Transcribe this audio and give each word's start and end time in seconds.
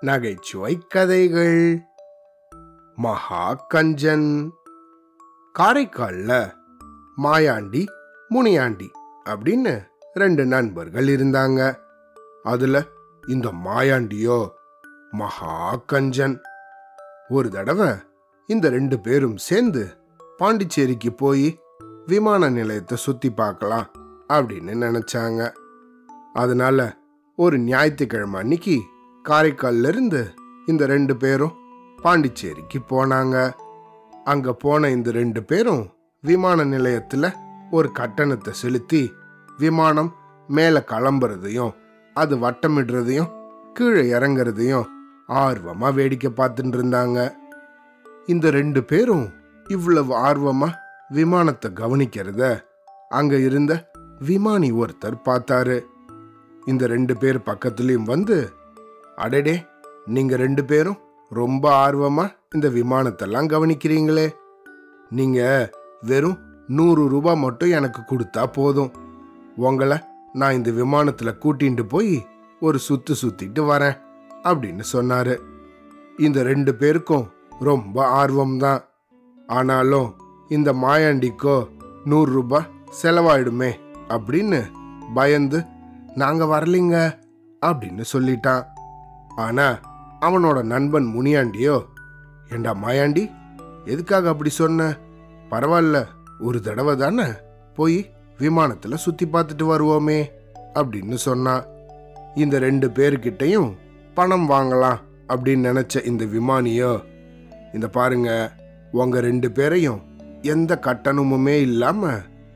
நகைச்சுவை 0.00 0.78
கதைகள். 0.88 1.80
மகா 2.96 3.66
கஞ்சன் 3.74 4.50
காரைக்கால்ல 5.58 6.54
மாயாண்டி 7.22 7.86
முனியாண்டி 8.28 8.90
அப்படின்னு 9.24 9.86
ரெண்டு 10.12 10.46
நண்பர்கள் 10.46 11.06
இருந்தாங்க. 11.06 11.78
அதுல 12.42 12.84
இந்த 13.26 13.52
மாயாண்டியோ 13.52 14.48
மகா 15.10 15.80
கஞ்சன் 15.92 16.38
ஒரு 17.28 17.50
தடவை 17.50 17.88
இந்த 18.46 18.68
ரெண்டு 18.68 19.00
பேரும் 19.00 19.36
சேர்ந்து 19.36 19.96
பாண்டிச்சேரிக்கு 20.36 21.12
போய் 21.12 21.60
விமான 22.06 22.48
நிலையத்தை 22.48 22.96
சுத்தி 22.96 23.30
பார்க்கலாம் 23.30 23.86
அப்படின்னு 24.28 24.74
நினைச்சாங்க. 24.86 25.52
அதனால 26.32 26.97
ஒரு 27.38 27.56
ஞாயிற்றுக்கிழமை 27.58 28.40
அன்னைக்கு 28.40 28.76
காரைக்கால்ல 29.24 29.88
இருந்து 29.88 30.20
இந்த 30.66 30.86
ரெண்டு 30.86 31.14
பேரும் 31.16 31.56
பாண்டிச்சேரிக்கு 31.98 32.78
போனாங்க. 32.90 33.36
அங்க 34.24 34.52
போன 34.52 34.88
இந்த 34.90 35.10
ரெண்டு 35.10 35.40
பேரும் 35.42 35.82
விமான 36.24 36.64
நிலையத்துல 36.64 37.26
ஒரு 37.70 37.88
கட்டணத்தை 37.92 38.52
செலுத்தி 38.52 39.02
விமானம் 39.58 40.10
மேலே 40.48 40.80
கிளம்புறதையும் 40.90 41.72
அது 42.16 42.36
வட்டமிடுறதையும் 42.36 43.32
கீழே 43.74 44.02
இறங்குறதையும் 44.16 44.88
ஆர்வமாக 45.42 45.96
வேடிக்கை 45.98 46.30
பார்த்துட்டு 46.36 46.76
இருந்தாங்க. 46.78 47.18
இந்த 48.26 48.50
ரெண்டு 48.50 48.82
பேரும் 48.84 49.26
இவ்வளவு 49.66 50.12
ஆர்வமாக 50.28 50.78
விமானத்தை 51.10 51.70
கவனிக்கிறத 51.82 52.42
அங்கே 53.08 53.40
இருந்த 53.40 53.72
விமானி 54.20 54.70
ஒருத்தர் 54.72 55.18
பார்த்தாரு. 55.28 55.78
இந்த 56.70 56.86
ரெண்டு 56.94 57.14
பேர் 57.16 57.38
பக்கத்துலேயும் 57.50 58.10
வந்து 58.12 58.36
அடடே 59.16 59.56
நீங்கள் 60.14 60.42
ரெண்டு 60.44 60.62
பேரும் 60.64 60.98
ரொம்ப 61.30 61.64
ஆர்வமாக 61.84 62.34
இந்த 62.54 62.66
விமானத்தெல்லாம் 62.76 63.50
கவனிக்கிறீங்களே. 63.52 64.26
நீங்கள் 65.18 65.70
வெறும் 66.10 66.38
நூறு 66.78 67.02
ரூபாய் 67.08 67.42
மட்டும் 67.44 67.74
எனக்கு 67.78 68.00
கொடுத்தா 68.02 68.42
போதும். 68.52 68.92
உங்களை 69.68 69.98
நான் 70.32 70.56
இந்த 70.58 70.70
விமானத்தில் 70.80 71.40
கூட்டிகிட்டு 71.42 71.84
போய் 71.94 72.14
ஒரு 72.60 72.78
சுற்று 72.78 73.14
சுற்றிட்டு 73.22 73.62
வரேன் 73.70 73.96
அப்படின்னு 74.42 74.84
சொன்னார். 74.94 75.34
இந்த 76.26 76.38
ரெண்டு 76.42 76.72
பேருக்கும் 76.74 77.26
ரொம்ப 77.68 77.96
ஆர்வம்தான். 78.20 78.82
ஆனாலும் 79.48 80.08
இந்த 80.56 80.70
மாயாண்டிக்கோ 80.84 81.56
நூறு 82.04 82.30
ரூபாய் 82.32 82.70
செலவாயிடுமே 83.00 83.70
அப்படின்னு 84.14 84.60
பயந்து 85.14 85.58
நாங்க 86.22 86.44
வரலிங்க 86.44 86.96
அப்படின்னு 87.62 88.04
சொல்லிட்டான். 88.12 88.64
ஆனா 89.36 89.66
அவனோட 90.20 90.58
நண்பன் 90.62 91.06
முனியாண்டியோ 91.16 91.76
ஏண்டா 92.52 92.72
மாயாண்டி 92.84 93.24
எதுக்காக 93.84 94.28
அப்படி 94.28 94.50
சொன்ன? 94.50 94.86
பரவாயில்ல 95.50 95.98
ஒரு 96.40 96.58
தடவை 96.60 96.94
தானே 96.96 97.26
போய் 97.76 97.98
விமானத்துல 98.38 98.94
சுத்தி 98.94 99.26
பார்த்துட்டு 99.26 99.64
வருவோமே 99.72 100.20
அப்படின்னு 100.74 101.18
சொன்னான் 101.26 101.64
இந்த 102.34 102.56
ரெண்டு 102.58 102.86
பேர்கிட்டயும் 102.88 103.70
பணம் 104.14 104.50
வாங்கலாம் 104.50 104.98
அப்படின்னு 105.28 105.68
நினைச்ச 105.70 106.04
இந்த 106.06 106.24
விமானியோ 106.24 106.92
இந்த 107.74 107.86
பாருங்க 107.88 108.30
உங்க 108.92 109.20
ரெண்டு 109.20 109.48
பேரையும் 109.52 110.00
எந்த 110.42 110.72
கட்டணமுமே 110.82 111.56
இல்லாம 111.60 112.10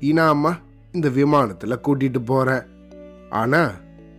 இனாம 0.00 0.52
இந்த 0.92 1.08
விமானத்துல 1.08 1.74
கூட்டிட்டு 1.86 2.20
போறேன். 2.24 2.64
ஆனா 3.30 3.70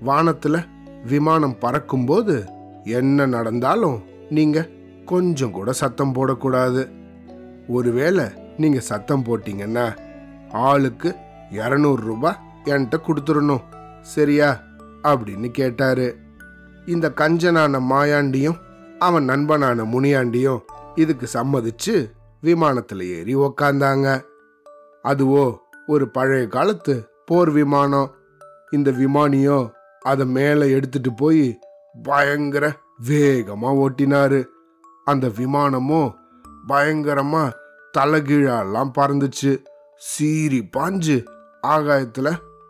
வானத்துல 0.06 0.66
விமானம் 1.06 1.58
பறக்கும்போது 1.58 2.45
என்ன 2.84 3.25
நடந்தாலும் 3.25 4.03
நீங்க 4.30 4.70
கொஞ்சம் 5.05 5.52
கூட 5.52 5.71
சத்தம் 5.71 6.14
போடக்கூடாது. 6.14 6.92
ஒருவேளை 7.67 8.26
நீங்க 8.58 8.80
சத்தம் 8.80 9.23
போட்டீங்கன்னா 9.23 9.98
ஆளுக்கு 10.52 11.16
இரநூறு 11.52 11.95
ரூபாய் 11.95 12.38
என்கிட்ட 12.64 12.95
கொடுத்துடணும். 12.98 13.61
சரியா? 14.02 14.61
அப்படின்னு 15.04 15.52
கேட்டாரு. 15.52 16.17
இந்த 16.86 17.11
கஞ்சனான 17.16 17.82
மாயாண்டியும் 17.89 18.58
அவன் 18.99 19.30
நண்பனான 19.30 19.83
முனியாண்டியும் 19.83 20.61
இதுக்கு 20.95 21.27
சம்மதிச்சு 21.33 22.11
விமானத்துல 22.43 23.08
ஏறி 23.08 23.36
உக்காந்தாங்க. 23.36 24.22
அதுவோ 25.04 25.58
ஒரு 25.87 26.10
பழைய 26.10 26.48
காலத்து 26.48 27.08
போர் 27.26 27.49
விமானம். 27.49 28.11
இந்த 28.75 28.89
விமானியோ 29.02 29.59
அதை 30.02 30.25
மேலே 30.37 30.65
எடுத்துட்டு 30.71 31.11
போய் 31.13 31.45
பயங்கர 32.03 32.65
வேகமா 33.08 33.69
ஓட்டினாரு. 33.83 34.41
அந்த 35.08 35.25
விமானமும் 35.37 36.11
பயங்கரமா 36.67 37.43
தலைகீழெல்லாம் 37.97 38.91
பறந்துச்சு. 38.97 39.52
சீறி 40.09 40.61
பாஞ்சு 40.77 41.17
ஆகாயத்துல 41.67 42.30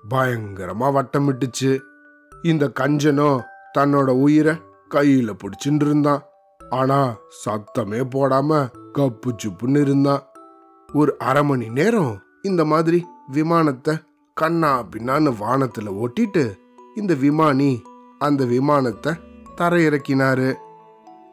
பயங்கரமா 0.09 0.87
வட்டமிட்டுச்சு. 0.97 1.71
இந்த 2.43 2.65
கஞ்சனோ 2.79 3.29
தன்னோட 3.77 4.09
உயிரை 4.25 4.53
கையில 4.93 5.29
பிடிச்சின்னு 5.39 5.85
இருந்தான் 5.85 6.21
ஆனா 6.69 6.99
சத்தமே 7.41 8.01
போடாம 8.13 8.51
கப்பு 8.97 9.31
சுப்புன்னு 9.41 9.79
இருந்தான் 9.81 10.21
ஒரு 10.93 11.11
அரை 11.27 11.43
மணி 11.43 11.67
நேரம் 11.77 12.13
இந்த 12.41 12.61
மாதிரி 12.71 12.99
விமானத்தை 13.31 13.93
கண்ணா 14.39 14.85
பின்னான்னு 14.91 15.31
வானத்துல 15.39 15.91
ஓட்டிட்டு 15.91 16.51
இந்த 16.95 17.13
விமானி 17.13 17.81
அந்த 18.19 18.45
விமானத்தை 18.45 19.13
தரையிறக்கினாரு. 19.57 20.53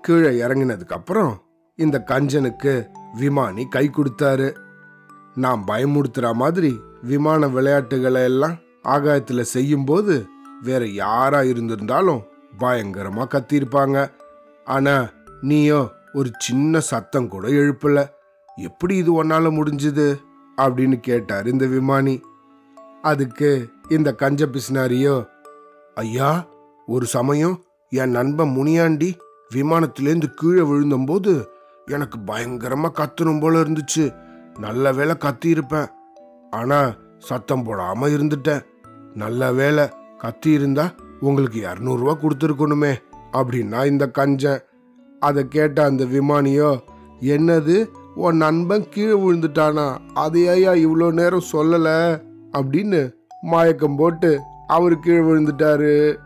கீழே 0.01 0.47
இறங்கினதுக்கு 0.47 0.93
அப்புறம் 0.93 1.43
இந்த 1.77 2.05
கஞ்சனுக்கு 2.07 2.87
விமானி 3.15 3.69
கை 3.69 3.91
கொடுத்தாரு. 3.91 4.55
நான் 5.35 5.65
பயமுடுத்துற 5.67 6.33
மாதிரி 6.33 6.81
விமான 7.03 7.49
விளையாட்டுகளை 7.49 8.23
எல்லாம் 8.23 8.57
ஆகாயத்துல 8.85 9.41
செய்யும்போது 9.41 10.27
வேற 10.63 10.87
யாரா 10.87 11.41
இருந்திருந்தாலும் 11.41 12.23
பயங்கரமா 12.59 13.27
கத்திருப்பாங்க 13.35 14.13
ஆனா 14.65 15.09
நீயோ 15.41 15.91
ஒரு 16.13 16.31
சின்ன 16.39 16.81
சத்தம் 16.81 17.29
கூட 17.29 17.49
எழுப்பல. 17.49 18.09
எப்படி 18.57 18.97
இது 18.97 19.25
ஒன்னால 19.25 19.51
முடிஞ்சது? 19.59 20.21
அப்படின்னு 20.57 21.01
கேட்டார் 21.01 21.47
இந்த 21.49 21.67
விமானி. 21.67 22.23
அதுக்கு 23.03 23.69
இந்த 23.89 24.15
கஞ்ச 24.15 24.47
பிசினாரியோ? 24.47 25.27
ஐயா 25.95 26.47
ஒரு 26.87 27.07
சமயம் 27.07 27.65
என் 27.91 28.11
நண்பன் 28.11 28.49
முனியாண்டி 28.49 29.17
விமானத்திலேருந்து 29.55 30.27
கீழே 30.27 30.61
விழுந்தம்போது 30.61 31.45
எனக்கு 31.87 32.19
பயங்கரமா 32.27 32.91
கத்தணும் 32.93 33.41
போல 33.41 33.59
இருந்துச்சு. 33.59 34.15
நல்ல 34.59 34.93
வேலை 34.93 35.17
கத்தி 35.17 35.49
இருப்பேன் 35.49 35.87
ஆனா 36.51 36.95
சத்தம் 37.19 37.67
போடாம 37.67 38.09
இருந்துட்டேன். 38.09 38.63
நல்ல 39.15 39.53
வேலை 39.53 39.89
கத்தி 40.19 40.51
இருந்தா 40.51 40.91
உங்களுக்கு 41.21 41.61
இரநூறுவா 41.61 42.17
கொடுத்துருக்கணுமே 42.17 42.95
அப்படின்னா 43.33 43.87
இந்த 43.87 44.11
கஞ்சன். 44.19 44.61
அதை 45.21 45.49
கேட்ட 45.49 45.85
அந்த 45.85 46.05
விமானியோ 46.05 46.81
என்னது? 47.21 47.89
உன் 48.15 48.37
நண்பன் 48.37 48.89
கீழே 48.89 49.13
விழுந்துட்டானா? 49.13 49.97
அதையா 50.15 50.89
இவ்வளோ 50.89 51.13
நேரம் 51.13 51.51
சொல்லலை? 51.53 52.31
அப்படின்னு 52.53 53.13
மயக்கம் 53.41 53.97
போட்டு 53.97 54.41
அவர் 54.67 54.99
கீழே 54.99 55.19
விழுந்துட்டாரு. 55.19 56.17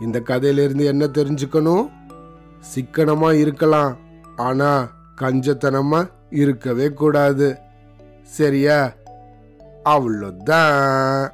இந்த 0.00 0.20
கதையிலிருந்து 0.20 0.84
என்ன 0.84 1.04
தெரிஞ்சுக்கணும்? 1.04 1.90
சிக்கனமா 2.74 3.32
இருக்கலாம். 3.32 3.96
ஆனா 4.36 4.90
கஞ்சத்தனமா 5.20 6.10
இருக்கவே 6.30 6.88
கூடாது. 6.88 7.58
சரியா? 8.22 8.92
அவ்வளோதான். 9.84 11.30